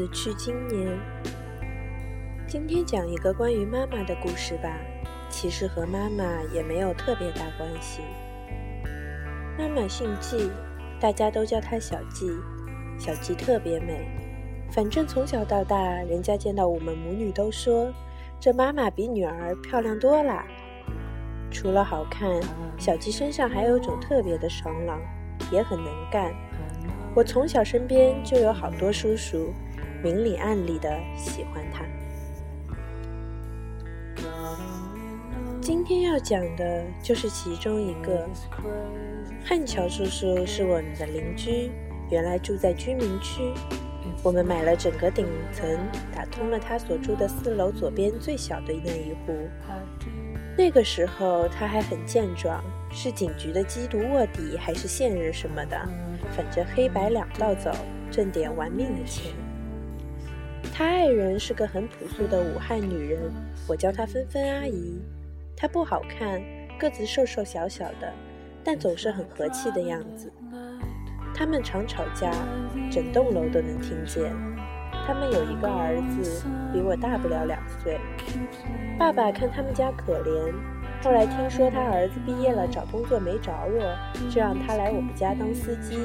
[0.00, 0.98] 此去经年。
[2.48, 4.74] 今天讲一个关于妈妈的故事吧，
[5.28, 8.00] 其实和妈妈也没有特别大关系。
[9.58, 10.50] 妈妈姓季，
[10.98, 12.30] 大家都叫她小季。
[12.98, 14.08] 小季特别美，
[14.72, 15.76] 反正从小到大，
[16.08, 17.92] 人家见到我们母女都说，
[18.40, 20.46] 这妈妈比女儿漂亮多啦。
[21.50, 22.40] 除了好看，
[22.78, 24.98] 小季身上还有种特别的爽朗，
[25.52, 26.32] 也很能干。
[27.14, 29.52] 我从小身边就有好多叔叔，
[30.02, 31.84] 明里暗里的喜欢她。
[35.60, 38.28] 今天要讲的就是其中一个。
[39.44, 41.70] 汉桥叔叔是我们的邻居，
[42.10, 43.52] 原来住在居民区。
[44.22, 45.78] 我们买了整个顶层，
[46.14, 49.48] 打通了他所住的四楼左边最小的那一户。
[50.58, 55.88] 那个时候他还很健壮，是警局的缉毒卧底，还是线人什么的，
[56.36, 57.70] 反正黑白两道走，
[58.10, 59.32] 挣点玩命的钱。
[60.80, 63.20] 他爱人是个很朴素的武汉女人，
[63.68, 64.98] 我叫她芬芬阿姨。
[65.54, 66.40] 她不好看，
[66.78, 68.10] 个子瘦瘦小小的，
[68.64, 70.32] 但总是很和气的样子。
[71.34, 72.32] 他们常吵架，
[72.90, 74.32] 整栋楼都能听见。
[75.06, 78.00] 他们有一个儿子，比我大不了两岁。
[78.98, 80.50] 爸爸看他们家可怜，
[81.02, 83.82] 后来听说他儿子毕业了找工作没着落，
[84.30, 85.98] 就让他来我们家当司机，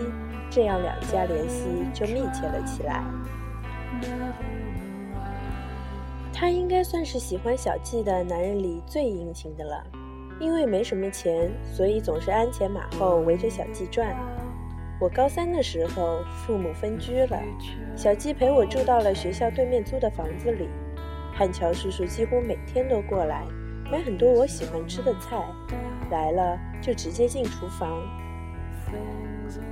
[0.49, 3.05] 这样两家联系就密切了起来。
[6.37, 9.81] 他应该算是喜欢小季的男人里最殷勤的了，
[10.37, 14.13] 因为没什么钱，所以总是鞍前马后围着小季转。
[14.99, 17.41] 我高三的时候，父母分居了，
[17.95, 20.67] 小季陪我住到了学校对面租的房子里。
[21.33, 23.45] 汉桥叔叔几乎每天都过来，
[23.89, 25.41] 买很多我喜欢吃的菜，
[26.11, 27.97] 来了就直接进厨房。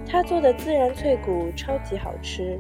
[0.08, 2.58] 他做的孜然脆骨超级好吃，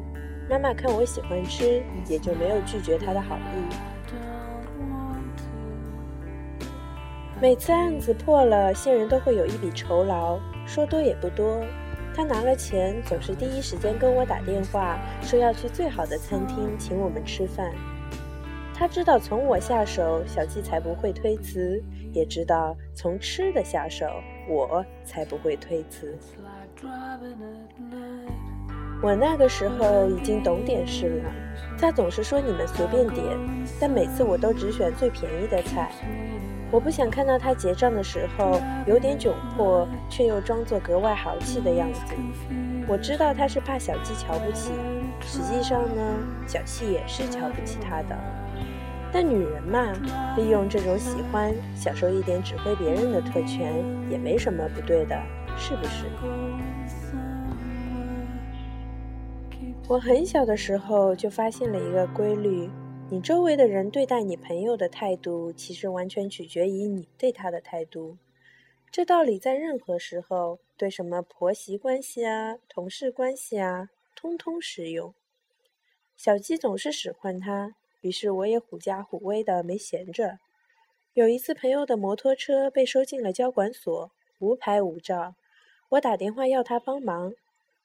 [0.49, 3.92] 妈妈看我喜欢吃，也就没有拒绝他的好意。
[7.43, 11.61] 每次案子破了，线人都会有一笔酬劳，说多也不多。
[12.15, 17.69] 他拿了钱，总是第一时间跟我打电话，说要去最好的餐厅请我们吃饭。
[18.73, 21.83] 他知道从我下手，小季才不会推辞；
[22.13, 24.05] 也知道从吃的下手，
[24.47, 26.17] 我才不会推辞。
[29.01, 31.29] 我那个时候已经懂点事了。
[31.77, 33.25] 他总是说你们随便点，
[33.81, 35.91] 但每次我都只选最便宜的菜。
[36.73, 42.01] 我不想看到他结账的时候有点窘迫，却又装作格外豪气的样子。
[42.87, 44.71] 我知道他是怕小季瞧不起，
[45.21, 46.01] 实际上呢，
[46.47, 48.17] 小气也是瞧不起他的。
[49.11, 49.93] 但女人嘛，
[50.35, 53.71] 利用这种喜欢，享受一点指挥别人的特权，
[54.09, 55.15] 也没什么不对的，
[55.55, 56.07] 是不是？
[59.87, 62.67] 我很小的时候就发现了一个规律。
[63.13, 68.17] 你周围的人对待你朋友的态度，其实完全取决于你对他的态度。
[68.89, 75.13] 这道理在任何时候，对什么婆媳关系啊、同事关系啊，通通适用。
[76.17, 80.39] 小鸡总是使唤他，于是我也狐假虎威的没闲着。
[81.13, 84.09] 有一次，朋友的摩托车被收进了交管所，
[84.39, 85.35] 无牌无照，
[85.89, 87.35] 我打电话要他帮忙。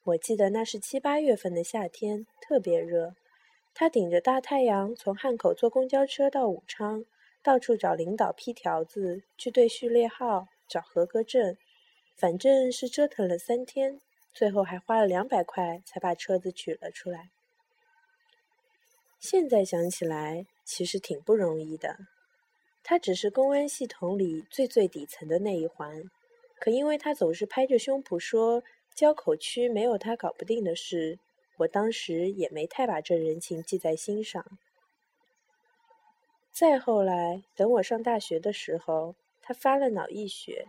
[0.05, 3.13] 我记得那是七八月份的夏天，特别热。
[3.73, 7.05] 他顶着大太阳从汉口坐公交车到武昌，
[7.41, 11.55] 到处找领导批条子，去对序列号、找合格证，
[12.15, 14.01] 反正是折腾了三天，
[14.33, 17.29] 最后还花了两百块才把车子取了出来。
[19.19, 21.97] 现在想起来，其实挺不容易的。
[22.83, 26.09] 他只是公安系统里最最底层的那一环，
[26.59, 28.63] 可因为他总是拍着胸脯说
[28.93, 31.19] 交口区没有他搞不定的事。
[31.59, 34.45] 我当时也没太把这人情记在心上。
[36.51, 40.67] 再后来，等我上大学的时候，他发了脑溢血。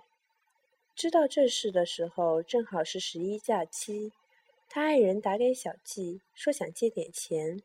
[0.94, 4.12] 知道这事的时候，正好是十一假期。
[4.68, 7.60] 他爱人打给小季，说想借点钱，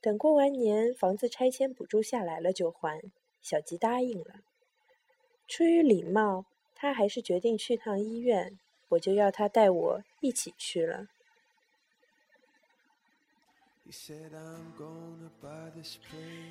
[0.00, 3.00] 等过完年房子拆迁补助下来了就还。
[3.40, 4.40] 小季答应了。
[5.46, 8.58] 出于礼貌，他还是决定去趟医院，
[8.88, 11.06] 我就要他带我一起去了。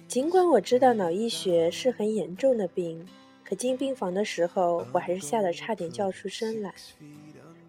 [0.07, 3.07] 尽管我知道脑溢血是很严重的病，
[3.43, 6.73] 可进病房的时候，我还是吓得差点叫出声来。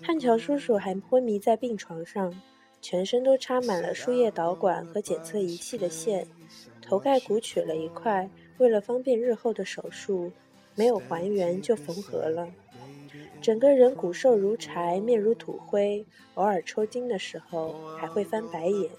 [0.03, 2.35] 汉桥叔叔还昏迷在病床上，
[2.81, 6.27] 全身都插满了输液导管和检测仪器的线，
[6.81, 10.33] 头盖骨取了一块，为了方便日后的手术，
[10.75, 12.49] 没有还原就缝合了。
[13.41, 18.91] 整个人骨瘦如柴，面如土灰，偶尔抽筋的时候还会翻白眼。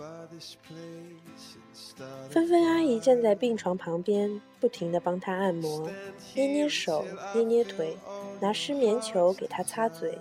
[2.29, 5.89] 芬芬阿姨站在病床旁边，不停地帮他按摩，
[6.35, 7.95] 捏捏手，捏捏腿，
[8.39, 10.17] 拿湿棉球给他擦嘴。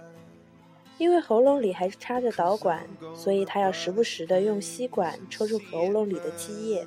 [0.99, 6.85] 因为喉咙里还插着导管，所以他要时不时地用吸管抽出喉咙里的积液。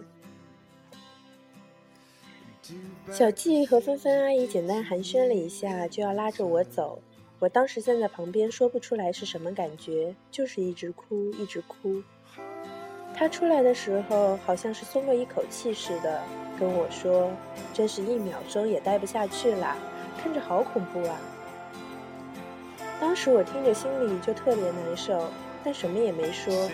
[3.10, 7.00] 小季和芬芬阿姨简单寒暄了一下，就要拉着我走。
[7.40, 12.02] 我当时站在旁边，说不出来是什么感觉，就是一直哭，一直哭。
[13.14, 16.22] 他出来的时候，好像是松了一口气似的，
[16.60, 17.32] 跟我说
[17.74, 19.76] ：“真是一秒钟也待不下去了，
[20.18, 21.20] 看着好恐怖啊！”
[23.02, 25.28] 当时我听着心里就特别难受，
[25.64, 26.70] 但什么也没说。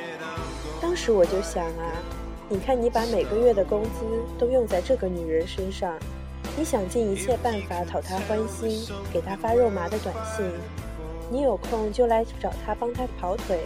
[0.82, 2.04] 当时我就想啊，
[2.50, 4.06] 你看你把每个月的工资
[4.38, 5.98] 都用在这个女人身上，
[6.58, 10.44] 你想尽一切办法讨他欢心，给他发肉麻的短信，
[11.30, 13.60] 你有空就来找他帮他跑腿。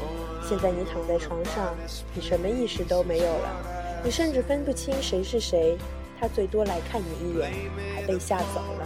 [0.44, 1.74] 现在你躺在床上，
[2.14, 5.78] 你什么意识都没有了，你甚至分不清谁是谁。
[6.20, 7.50] 他最多来看你一眼，
[7.96, 8.86] 还被吓走了。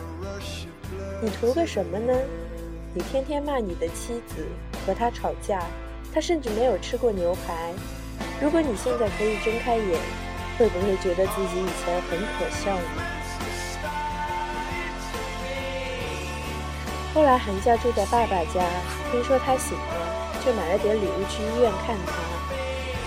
[1.20, 2.14] 你图个什么呢？
[2.94, 4.46] 你天天骂你的妻子，
[4.86, 5.64] 和他吵架，
[6.14, 7.74] 他甚至没有吃过牛排。
[8.40, 10.00] 如果你现在可以睁开眼，
[10.60, 13.02] 会不会觉得自己以前很可笑呢？
[17.16, 18.60] 后来寒假住在爸爸家，
[19.10, 22.12] 听说他醒了，就买了点礼物去医院看他。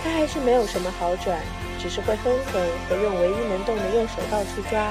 [0.02, 1.38] 他还是没有什么好转，
[1.78, 2.58] 只是会哼哼
[2.88, 4.88] 和用唯一能动的右手到处抓。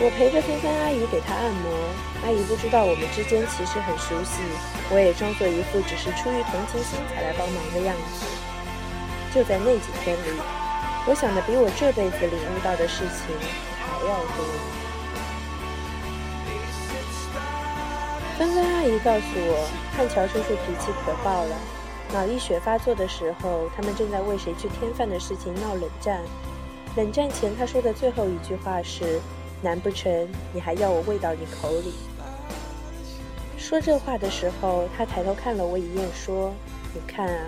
[0.00, 1.68] 我陪着芬芬阿姨给他按摩，
[2.24, 4.40] 阿姨不知道我们之间其实很熟悉，
[4.88, 8.24] 我也装作一副只是出于同情心才来帮忙的样子。
[9.34, 10.40] 就在那几天里，
[11.04, 13.36] 我想的比我这辈子领悟到的事情
[13.76, 14.87] 还要多。
[18.38, 21.56] 芬芬阿姨告诉我，汉桥叔叔脾气可爆了，
[22.14, 26.22] 脑溢血发作的时候，他们正在为谁去添饭的事情闹冷战。
[26.96, 29.20] 冷战前他说的最后一句话是。
[29.60, 31.92] 难不成你还要我喂到你口里？
[33.58, 36.54] 说这话的时候，他抬头看了我一眼，说
[36.94, 37.42] ：“你看啊，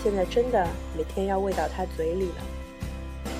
[0.00, 0.64] 现在真的
[0.96, 3.32] 每天要喂到他嘴里了。”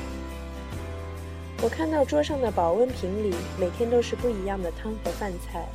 [1.62, 5.68] 我看到桌上的保温瓶里每天都是不一样的汤和饭菜。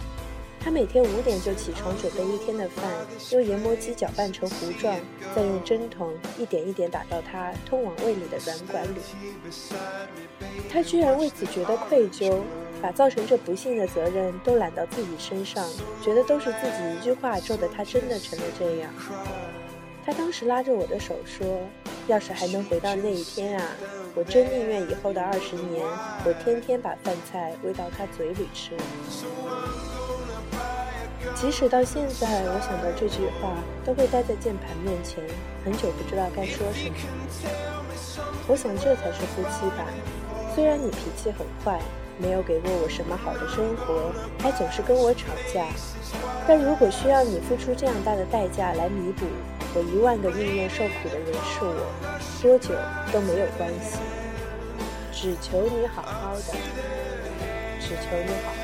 [0.64, 2.86] 他每天五点就起床准备一天的饭，
[3.32, 4.96] 用研磨机搅拌成糊状，
[5.36, 9.00] 再用针筒一点一点打到他通往胃里的软管里。
[10.70, 12.42] 他居然为此觉得愧疚，
[12.80, 15.68] 把造成这不幸的责任都揽到自己身上，
[16.04, 18.94] 觉得都是自己一句话咒得他真的成了这样。
[20.06, 21.60] 他当时拉着我的手说
[22.08, 23.68] ：“要是还能回到那一天啊，
[24.16, 25.84] 我真宁愿以后的二十年，
[26.24, 28.72] 我天天把饭菜喂到他嘴里吃。”
[31.36, 35.24] 即使到现在，我想到这句话，都会待在键盘面前，
[35.64, 36.96] 很久不知道该说什么。
[38.48, 39.86] 我想这才是夫妻吧。
[40.54, 41.80] 虽然你脾气很坏，
[42.18, 45.66] 没有给过我什么好的生活，还总是跟我吵架，
[46.48, 49.26] 但如果需要你付出这样大的代价来弥补，
[49.74, 51.88] 我一万个宁愿受苦的人是我，
[52.42, 52.76] 多久
[53.14, 53.98] 都没有关系。
[55.14, 56.54] 只求你好好的，
[57.80, 58.61] 只求你好。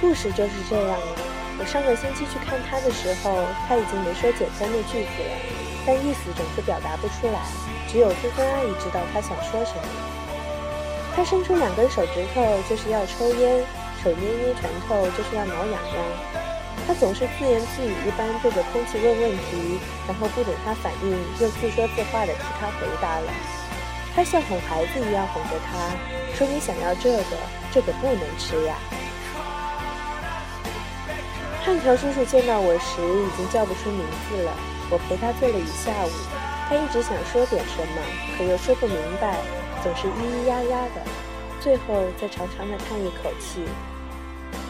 [0.00, 1.12] 故事就是这样了。
[1.60, 5.34] 我上个星期去看他的时候，他已经没说简单的句子了，
[5.84, 7.44] 但意思总是表达不出来，
[7.86, 9.84] 只有芬芬阿姨知道他想说什么。
[11.14, 13.60] 他伸出两根手指头就是要抽烟，
[14.02, 16.00] 手捏捏拳头就是要挠痒痒。
[16.86, 19.78] 他总是自言自语一般对着空气问问题，
[20.08, 23.28] 然后不等他反应，又自说自话的替他回答了。
[24.16, 25.92] 他像哄孩子一样哄着他，
[26.34, 27.36] 说：“你想要这个，
[27.70, 28.78] 这个不能吃呀。”
[31.62, 34.52] 汉条叔叔见到我时已经叫不出名字了。
[34.90, 36.10] 我陪他坐了一下午，
[36.68, 38.00] 他一直想说点什么，
[38.36, 39.36] 可又说不明白，
[39.84, 41.02] 总是咿咿呀呀的，
[41.60, 43.60] 最后再长长的叹一口气。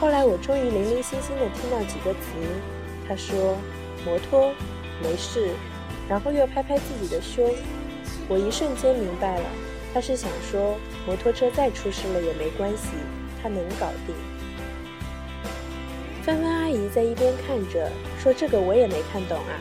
[0.01, 2.29] 后来我终于零零星星的听到几个词，
[3.09, 3.57] 他说
[4.05, 4.53] ：“摩托，
[5.01, 5.51] 没事。”
[6.09, 7.55] 然后又拍拍自己的胸。
[8.29, 9.45] 我一瞬间明白了，
[9.95, 12.89] 他是想说摩托车再出事了也没关系，
[13.41, 14.15] 他能搞定。
[16.23, 17.91] 芬芬阿阿姨在一边看着，
[18.23, 19.59] 说：“这个我也没看懂啊。”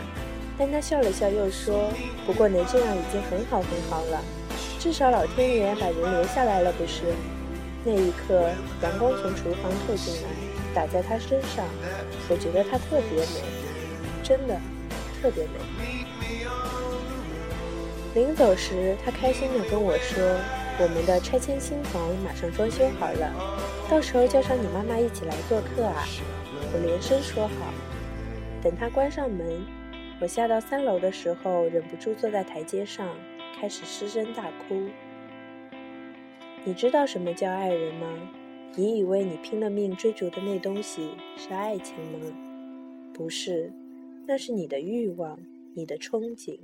[0.59, 1.89] 但她笑了笑，又说
[2.23, 4.23] ：“不过能这样已经很好很好了，
[4.77, 7.01] 至少老天爷把人留下来了，不是？”
[7.83, 8.51] 那一刻，
[8.83, 10.29] 阳光从厨房透进来，
[10.75, 11.65] 打在她身上，
[12.29, 13.41] 我觉得她特别美，
[14.21, 14.55] 真的
[15.19, 16.05] 特别美。
[18.13, 20.21] 临走时，她开心地跟我说
[20.77, 23.33] ：“我们的拆迁新房马上装修好了，
[23.89, 26.05] 到时候叫上你妈妈一起来做客啊！
[26.71, 27.73] 我连声说好。
[28.61, 29.65] 等他关上门，
[30.21, 33.17] 我下到三楼的时候，忍不住坐在台阶上，
[33.55, 34.87] 开始失声大哭。
[36.63, 38.31] 你知道什么叫爱人吗？
[38.75, 42.19] 你以为你拼了命追逐的那东西是爱情吗？
[43.15, 43.73] 不是，
[44.27, 45.39] 那是你的欲望、
[45.75, 46.59] 你的憧憬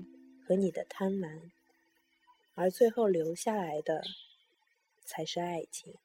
[0.45, 1.39] 和你的贪婪，
[2.53, 4.03] 而最后留下来的
[5.03, 5.95] 才是爱情。